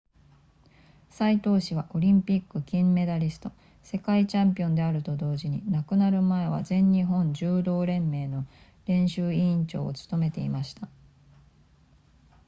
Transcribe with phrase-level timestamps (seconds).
[1.11, 3.51] 斎藤氏はオリンピック金メダリスト
[3.83, 8.47] 世界チャンピオンであると同時に亡くなる前は全日本柔道連盟の
[8.87, 10.87] 練習委員長を務めていました